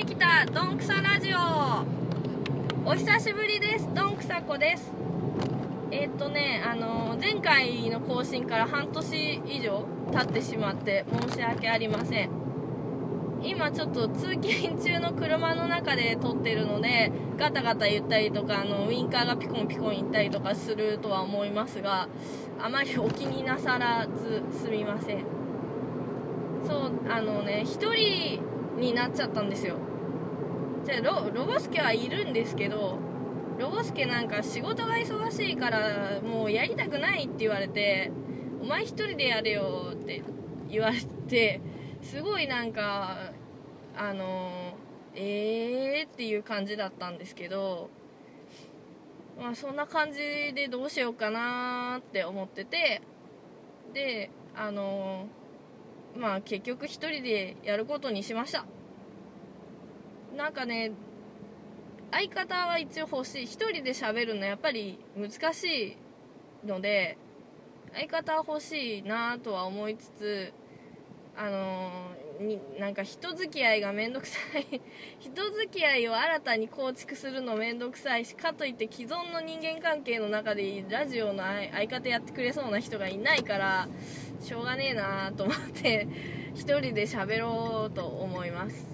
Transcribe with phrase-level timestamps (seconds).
[0.00, 1.36] ってきたどんくさラジオ。
[2.88, 3.86] お久しぶりです。
[3.94, 4.90] どんくさこです。
[5.90, 12.30] えーっとねあの前回の更新から半年以上経ってしまって申し訳ありません。
[13.42, 22.08] 今ちょっと通勤中の車の中で撮ってるのでガタガタ言ったりとかあのウインカーがピコンピコン言ったりとかするとは思いますが
[22.58, 25.26] あまりお気になさらずすみません。
[26.66, 28.42] そうあのね1人
[28.78, 29.76] になっちゃったんですよ。
[30.84, 32.98] じゃあロロボスケはいるんですけど
[33.58, 38.10] ロボスケなんか仕事が忙しいからもうやりたくないって言われて
[38.62, 40.22] お前1人でやれよって
[40.68, 41.60] 言われて
[42.02, 43.32] すごいなんか
[43.96, 44.74] あの
[45.14, 47.90] えーっていう感じだったんですけど
[49.38, 50.18] まあそんな感じ
[50.54, 53.02] でどうしようかなって思ってて
[53.92, 55.26] であの
[56.16, 58.64] まあ結局1人でやることにしました。
[60.36, 60.92] なんかね
[62.10, 63.42] 相方は一応欲しい。
[63.44, 65.96] 1人で喋るのやっぱり難し
[66.64, 67.16] いので
[67.94, 70.52] 相方は欲しいなとは思いつつ
[71.36, 71.90] あの
[72.40, 74.80] になんか人付き合いが面倒くさい。
[75.20, 83.88] 人付き合いを新たに構築するの面倒くさいしかといって既存の人間関係の中でラジオの相方やってくれそうな人がいないから
[84.40, 86.08] しょうがねえなと思って
[86.54, 88.89] 一人で喋ろうと思います。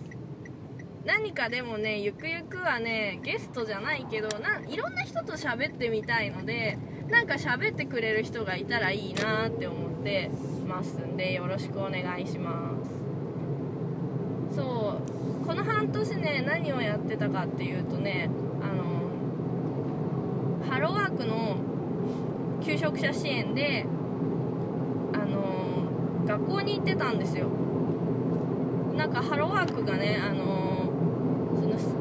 [1.06, 10.30] 何かでもねゆくゆくはねゲストじゃないけどないろんな人と喋ってみたいのでなんか喋ってくれる人がいたらいいなって思って
[10.66, 12.90] ますんでよろしくお願いします。
[14.56, 14.98] そ
[15.42, 18.28] うこの半年ね何をやってたかっていうとね
[18.60, 18.84] あの
[20.68, 21.56] ハローワークの
[22.64, 23.86] 求職者支援で
[25.12, 27.46] あの学校に行ってたんですよ。
[28.96, 30.65] なんかハローワークがねあの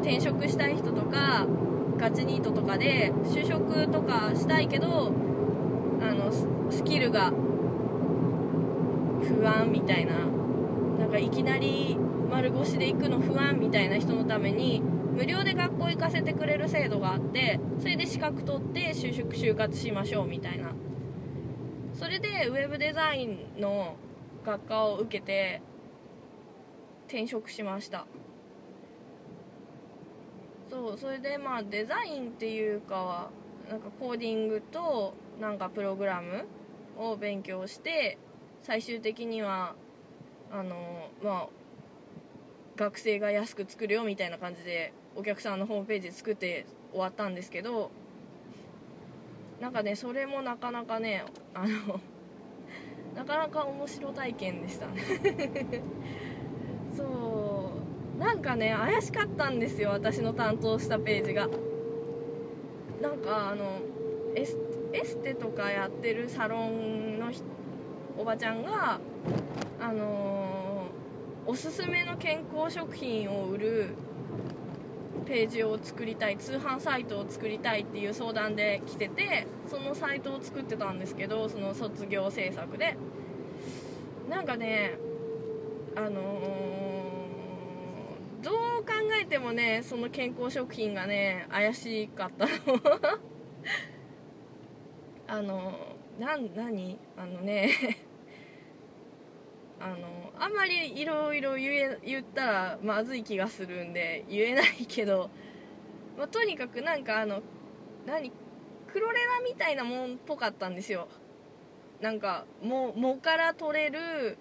[0.06, 1.48] 転職したい人とか
[1.98, 5.12] ガチニートとかで就職とかしたいけど
[6.00, 6.32] あの
[6.70, 7.32] スキルが
[9.24, 10.20] 不安みたいな
[11.00, 11.98] なんかいきなり
[12.30, 20.72] 丸腰で行くの不安みたいな人のために無料で学校行かせてくれる制度があってそれで資格取って就職就活しましょうみたいな。
[21.96, 23.96] それでウェブデザインの
[24.46, 25.62] 学科を受けて
[27.08, 28.06] 転職しました。
[30.70, 33.30] そうそれでまあデザインっていうかは
[33.70, 36.46] なんかコーディングとなんかプログラム
[36.98, 38.18] を勉強して
[38.62, 39.76] 最終的には
[40.52, 41.48] あのまあ
[42.76, 47.92] 学生が安く作るよみたいな感じでお客さんのホームページ作って終わったんですけど
[49.62, 52.00] なんかねそれもなかなかねあの
[53.16, 55.02] なかなか面白体験でしたね。
[58.26, 61.48] なんかね怪しかったんですよ私の担当したページが。
[63.00, 63.80] なんかあの
[64.34, 67.32] エステとかやってるサロンの
[68.18, 69.00] おばちゃんが
[69.80, 73.90] あのー、おすすめの健康食品を売る
[75.28, 82.98] ページを作りたい通販サイトを作りたいっていう相談で来ててそのサイトを作ってたんですけどその卒業制作で。
[84.28, 84.98] なんかね
[85.96, 86.75] あのー、
[89.36, 92.52] てもねその健康食品がね怪しかったの。
[95.28, 95.74] あの
[96.18, 96.98] なん何？
[97.18, 97.70] あのね
[99.82, 105.30] あのあんまりいろいろ言ったらまずい気がするんで言えないけど、
[106.18, 107.42] まあ、とにかくなんかあの
[108.06, 108.32] 何？
[108.88, 111.10] クロレラみたいなもんっぽかったんですよ。
[112.00, 114.38] なんか藻藻から取れる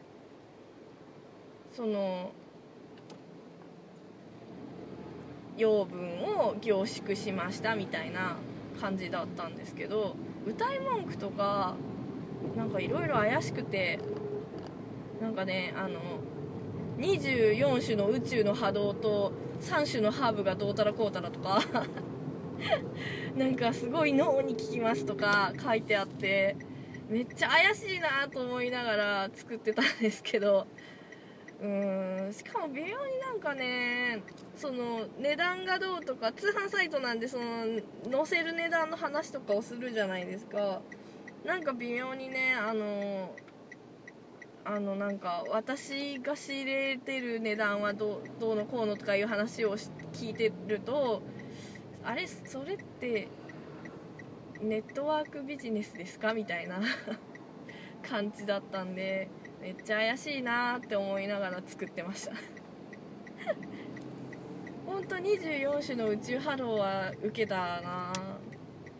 [1.72, 2.30] その
[5.56, 8.36] 養分を凝縮しましたみたいな
[8.80, 10.16] 感じだったんですけど
[10.46, 11.74] 歌い文句とか
[12.56, 13.98] なんかいろいろ怪しくて
[15.20, 16.00] なんかねあの
[16.98, 21.62] 24種の宇宙の波動と3種のハーブがどうたらこうたらとか
[23.36, 26.56] なんかすごい脳に効きますとか書いてあって
[27.08, 30.66] めっちゃ怪しいなと思いながら作ってたんですけど
[31.62, 34.22] うんしかも微妙になんかね
[34.56, 37.64] その値段がどうとか通販サイトなんでその
[38.10, 40.80] 載せる値段の話とかをするじゃないですか。
[41.44, 43.34] なんか微妙にねあの
[44.64, 51.22] あのなんか私が仕入れてる値段はどどうのこうのとかいう話を聞いてると
[52.02, 53.28] あれそれって
[54.62, 56.32] ネットワークビジネスですか？
[56.32, 56.80] みたいな
[58.02, 59.28] 感じだったんで。
[59.64, 62.32] めっちゃ怪しいなって思いながら作ってました。
[64.86, 68.12] ほんと24種の宇宙波動は受けたな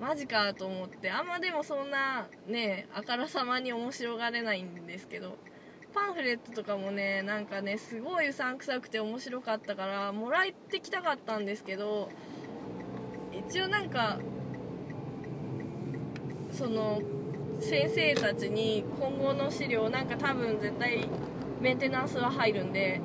[0.00, 1.10] マジかと思って。
[1.10, 5.36] あんまでもそんなねあからさまに面白がれないんですけど。
[5.92, 12.08] パンフレットとかもねなんかねすごいうさんくさくて面白かったからもらってきたかったんですけど
[13.30, 14.18] 一応なんか
[16.50, 17.00] その
[17.60, 21.08] 先生たちに今後の資料なんか多分絶対
[21.60, 23.00] メンテナンスは入るんで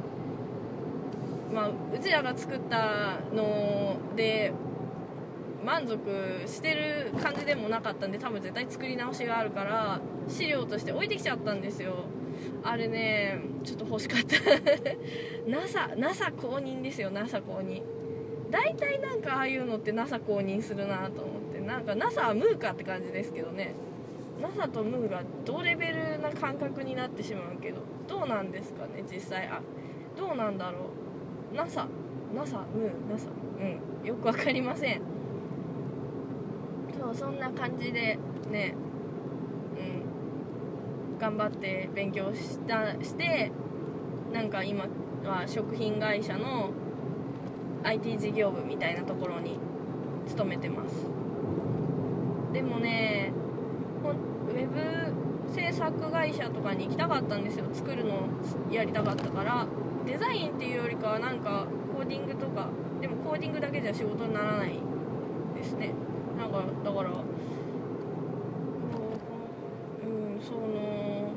[1.53, 4.53] まあうちらが作ったので
[5.63, 12.05] 満足してる感じでもなかったんで多分絶対作り直しがあるから資料として置いてきちゃったんですよ。
[12.63, 14.37] あれねちょっと欲しかった。
[15.47, 17.81] NASA, NASA 公認ですよ NASA 公認。
[18.49, 21.59] 大体なんかああいうのって NASA 公認するなと思って。
[21.59, 23.73] なんか NASA はムーかって感じですけどね。
[24.41, 29.47] NASA とムーが同レベルな感覚になってしまうけどどうなんですかね実際。
[29.47, 29.61] あ
[30.17, 30.89] どうなんだろ
[31.53, 31.55] う。
[31.55, 31.87] NASA
[32.33, 33.11] NASA ムー。
[33.11, 34.07] NASA うん。
[34.07, 35.01] よく分かりません。
[36.99, 38.17] そうそんな感じで
[38.49, 38.75] ね。
[39.77, 41.17] うん。
[41.19, 43.51] 頑張って勉強したして
[44.31, 44.85] なんか今
[45.23, 46.71] は食品会社の
[47.83, 49.59] IT 事業部みたいなところに
[50.27, 51.05] 勤めてます。
[52.53, 53.28] でもね
[55.89, 57.65] 作会社とかに行きたかったんですよ。
[57.73, 58.29] 作るの
[58.71, 59.65] やりたかったから。
[60.05, 61.65] デザインっていうよりかはなんか
[61.95, 62.67] コーディングとか。
[63.01, 64.73] でもコーディングだけじゃ仕事にならない
[65.55, 65.93] ですね。
[66.37, 67.13] なんかだからう
[70.05, 71.33] んその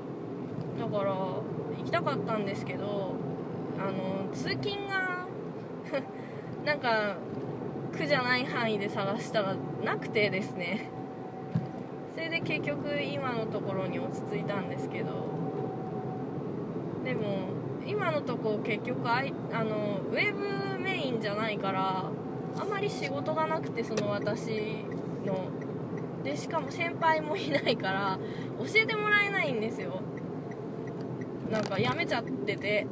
[0.79, 3.15] だから行きたかったんですけど
[3.79, 5.27] あの通勤が
[6.65, 7.17] なんか
[7.93, 10.92] 苦じゃない範囲で探したらなくてですね。
[12.23, 15.31] れで結局今のところに落ち着いたんですけど。
[17.05, 17.49] でも
[17.85, 22.05] 今のとこ結局あいあのウェブメインじゃないから
[22.57, 24.85] あまり仕事がなくてその私
[25.27, 25.49] の。
[26.23, 28.17] でしかも先輩もいないから
[28.61, 30.01] 教えてもらえないんですよ。
[31.51, 32.87] なんか辞めちゃってて。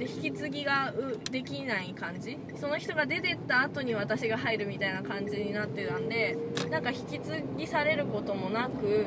[0.00, 0.94] で引き継ぎが
[1.30, 2.38] できない感じ？
[2.56, 6.38] その人が出てった後に私が入るみたいな感じになってたんで
[6.70, 9.04] なんか引き継ぎされることもなく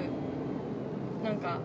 [1.23, 1.59] なんか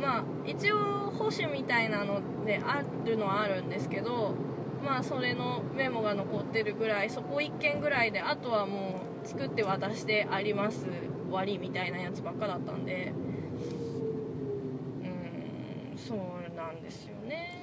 [0.00, 0.78] まあ一応
[1.10, 4.36] 保守みたいなのであるのはあるんですけど
[4.84, 10.86] まあそれのメモが残ってるぐらいそこ1件ぐらいであとはもう作って渡してあります
[11.26, 13.12] 終わりみたいなやつばっかだったんで。
[13.16, 16.18] うんそう
[16.56, 17.61] なんですよね。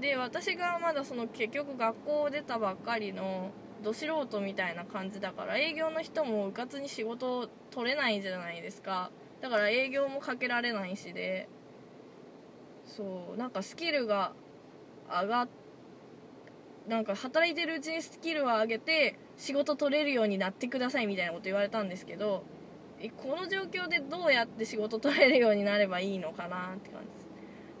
[0.00, 3.50] で私がまだその結局学校を出たばっかりの
[3.82, 9.10] ど素人みたいな感じだから営業の人もうかつに仕事取れないじゃないですか。
[9.40, 11.48] だから営業もかけられないしで
[12.84, 14.32] そうなんかスキルが
[15.08, 15.48] 上がっ
[16.88, 22.44] なんか働いてるうちにスキルを上げて仕事取れるようになってくださいみたいなこと言われたんですけど
[23.16, 27.15] この状況でどうやって仕事取れるようになればいいのかなって感じ。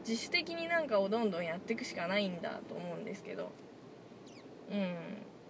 [0.06, 3.50] 自主的になんかをどんどんやっていくしかないんだと思うんですけど。
[4.70, 4.94] うん。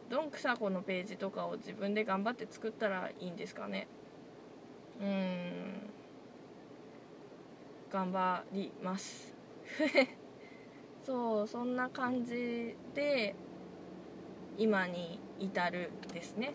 [0.08, 3.86] どんくさこのページとかを自分で頑張って作ったらいいんですかね。
[4.98, 5.90] うん。
[7.90, 9.34] 頑張ります。
[11.04, 13.34] そうそんな感じで
[14.56, 16.54] 今に至るですね。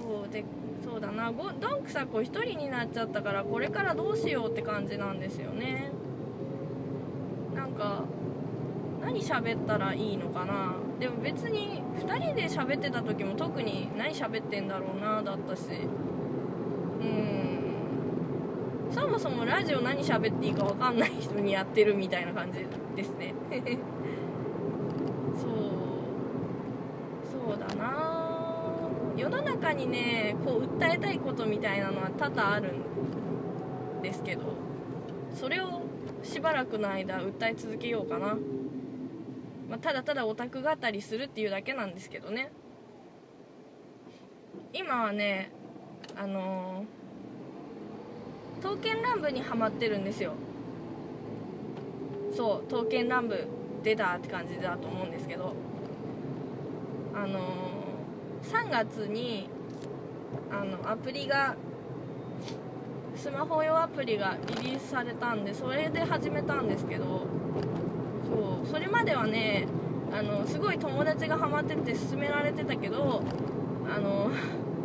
[0.00, 0.44] そうで
[0.84, 1.32] そうだな。
[1.32, 5.90] ごどんくさこ1人になっちゃったからこれからどうしようって感じなんですよね。
[7.54, 8.04] なんか
[9.00, 10.74] 何喋ったらいいのかな。
[11.00, 15.62] でも別に2人で喋ってた時も特に何喋ってんだろうなだったし。
[17.00, 17.46] うん。
[18.90, 23.34] そもそもラジオ何喋っていいか分かんない人にやってるみたいな感じですね
[25.34, 25.50] そう
[27.30, 28.26] そうだな
[29.16, 34.42] 世の中にねこう訴えたいことみたいなのは多々あるんですけど
[35.34, 35.82] それを
[36.22, 38.36] しばらくの間訴え続けようかな、
[39.68, 42.50] まあ、ただただオタク語りするっていうだけなんですけどね。
[44.72, 45.50] 今はね
[46.16, 50.32] あのー、刀剣乱舞にはまってるんですよ。
[52.34, 53.46] そう刀剣乱舞
[53.82, 55.54] 出たって感じだと思うんですけど
[57.14, 57.76] あのー
[58.46, 59.48] 3月に
[60.50, 61.56] あのアプリが
[63.16, 67.26] スマホ用アプリがリリースされたんでそれで始めたんですけど
[68.28, 69.66] そうそれまではね
[70.12, 73.22] あのすごい友達がハマってて勧められてたけど
[73.88, 74.30] あの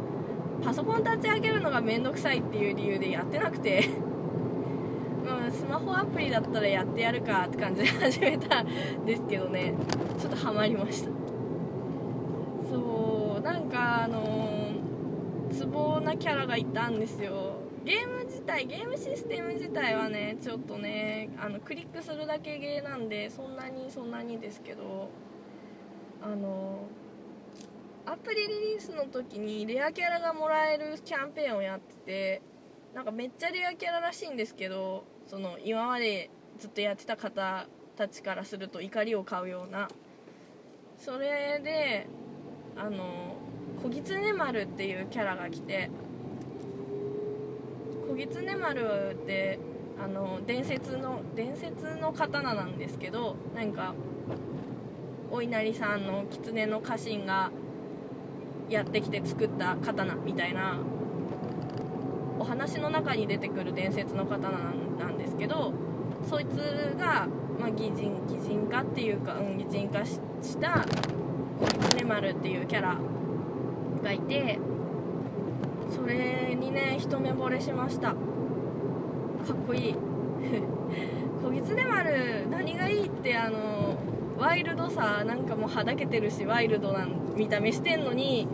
[0.64, 3.90] パソコン立ち上げるのがめんどくさいっていう理由でやってなくて、
[5.26, 8.68] うん、スマホアプリだったらやってやるかって感じで始めたん
[9.04, 9.74] ですけどね。
[10.20, 11.10] ちょっとハマりました。
[12.70, 14.41] そうなんかあの
[15.62, 17.54] ツボなキャラがいたんですよ。
[17.86, 25.10] ゲーム自体ゲームシステム自体はねちょっとねあのクリックするだけゲーなんでそんなにそんなにですけど
[26.20, 26.88] あの
[28.08, 32.42] アプリリリースの時にレアキャラがもらえるキャンペーンをやってて
[32.96, 39.90] なんかめっちゃレアキャラらしいんですけどその今までずっとやってた方たちからすると怒りを買うような。
[40.98, 42.08] それで
[42.76, 43.36] あの
[43.82, 45.90] 小狐丸っていうキャラが来て
[48.08, 49.60] 小狐丸って
[50.04, 53.94] あの伝説の伝説の刀なんですけどなんか
[55.32, 57.52] お稲荷さんの狐の家臣が
[58.70, 60.78] やってきて作った刀みたいな
[62.40, 64.58] お話の中に出てくる伝説の刀
[65.00, 65.74] なんですけど
[66.30, 67.28] そいつが、
[67.60, 70.20] まあ、擬人擬人化っていうか、うん、擬人化し
[70.60, 70.86] た
[71.60, 72.98] 小狐丸っていうキャラ
[74.02, 74.60] がいて
[75.90, 78.10] それにね一目惚れしました。
[78.10, 78.16] か
[79.54, 79.96] っこいい。
[81.44, 83.98] 小狐丸何がいいってあの
[84.38, 88.48] ワイルドさなんかもうはだけてるしワイルドな見た目してんのに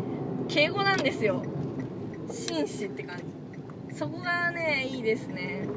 [0.48, 1.44] 敬語なんですよ。
[2.30, 3.96] 紳士って感じ。
[3.96, 5.68] そこがねいいですね。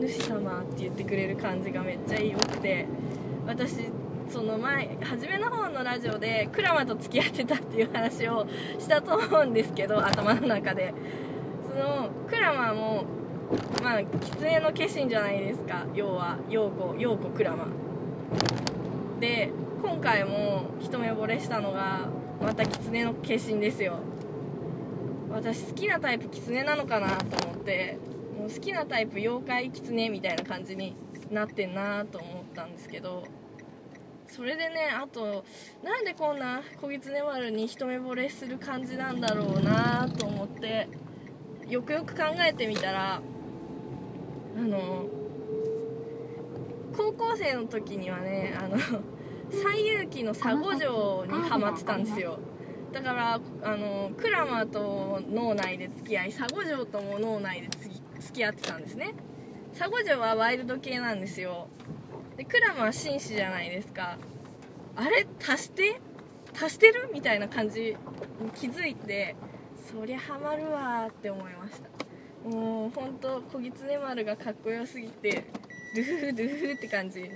[0.00, 2.86] 主様って言ってくれる感じがめっちゃ良くて
[3.46, 3.88] 私
[4.32, 8.46] その前初めの方のラジオでクラマと付き合ってたっていう話を
[8.78, 10.94] したと思うんですけど 頭の中で。
[11.68, 13.04] そのクラマも
[13.82, 15.86] まあ狐の化身じゃないですか。
[15.94, 17.66] 要は陽子陽子クラマ。
[19.20, 19.50] で
[19.82, 22.08] 今回も一目惚れしたのが
[22.42, 23.98] また狐の化身ですよ。
[25.30, 27.98] 私好きなタイプ狐なのかなと思って
[28.38, 30.94] もう好きなタイプ妖怪狐みたいな感じに
[31.30, 33.24] なってんなと思ったんですけど
[34.34, 35.44] それでねあと
[35.84, 40.88] なんでこんな小狐丸に一目惚れする感じなんだろうなと思って
[41.68, 43.20] よくよく考えてみたら
[44.56, 45.04] あの
[46.96, 48.78] 高校生の時にはねあの
[49.50, 52.38] 西遊記の佐護城にハマってたんですよ。
[52.90, 57.68] だからあのクラマと脳内で付き合い佐護城とも脳内で
[58.18, 59.14] 付き合ってたんですね。
[59.78, 61.68] 佐護城はワイルド系なんですよ。
[62.36, 64.18] でクラマは紳士じゃないですか。
[64.96, 66.00] あれ足して？
[66.54, 67.10] 足してる？
[67.12, 67.96] みたいな感じ
[68.40, 69.36] に気づいて
[69.90, 72.48] そりゃハマるわって思いました。
[72.48, 75.44] もうほんと小狐丸がかっこよすぎて
[75.94, 77.30] ドゥフドゥフって感じに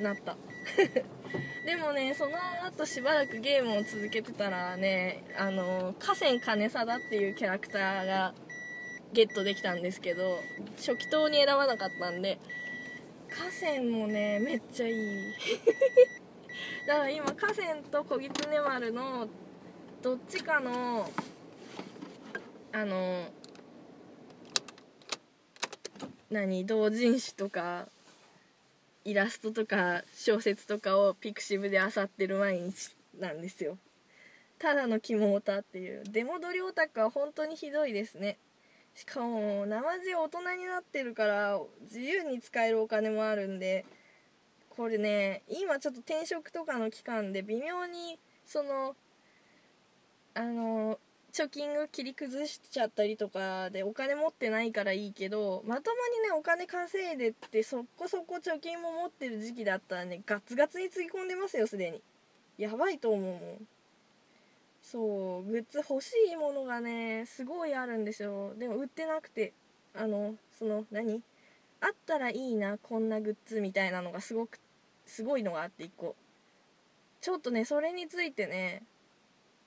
[0.00, 0.36] なった。
[1.66, 8.34] でもねその後しばらくゲームを続けてたらねあの河川金貞っていうキャラクターが
[9.12, 10.38] ゲットできたんですけど
[10.76, 12.38] 初期島に選ばなかったんで
[13.36, 15.34] 河川もねめっちゃいい。
[16.86, 19.28] だから今河川と小狐丸の
[20.02, 21.10] どっちかの
[22.72, 23.28] あの
[26.30, 27.88] 何同人誌とか
[29.04, 33.78] イラストとか小説とかをピクシブで漁ってる毎日なんですよ。
[34.58, 36.04] ただのキモオタっていう。
[36.04, 38.38] 出戻りオタクは本当にひどいですね。
[38.94, 43.84] しかも生地大人になってるから自由に使えるお金もあるんで
[44.70, 48.94] これね今ちょっと転職とかの期間で微妙にその
[50.34, 50.98] あの
[51.32, 62.02] 貯金を切り崩しちゃったりとかでお金持ってないからいいけどまともにねお金稼いでってそこそこ貯金も持ってる時期だったらねガツガツにつぎ込んでますよすでに。
[62.58, 63.40] やばいと思うもん。
[64.82, 68.52] そうグッズ欲しいものがねすごいあるんですよ。
[68.58, 69.52] でも売ってなくて
[69.94, 71.22] あのその何？
[71.80, 74.58] あったらいいなこんなグッズみたいなのがすごく
[75.06, 76.14] すごいのがあって1個。
[77.20, 78.82] ちょっとねそれについてね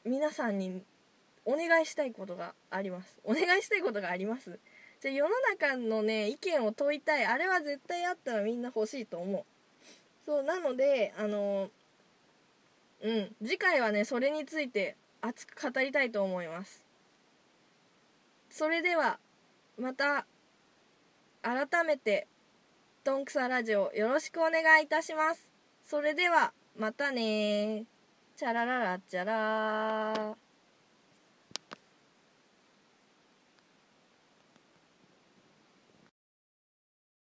[0.03, 0.83] 皆さんに
[1.45, 3.17] お願いしたいことがあります。
[3.23, 4.59] お願いしたいことがあります。
[5.01, 7.25] じゃ世の中のね意見を問いたい。
[7.25, 9.43] あれは絶対あったらみんな欲しいと思う。
[10.25, 11.69] そうなのであの
[13.01, 14.95] うん次回はねそれについて
[15.25, 16.83] 熱く語りたいと思います。
[18.49, 19.19] それでは
[19.77, 20.27] また
[21.41, 22.27] 改めて
[23.03, 25.49] どんくさラジオよろしくお願いいたします。
[25.83, 27.85] それではまたね
[28.37, 30.44] チャラララチャラー。